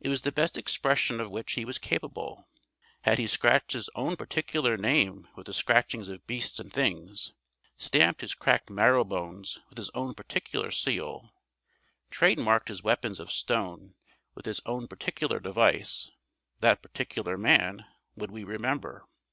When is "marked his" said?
12.38-12.84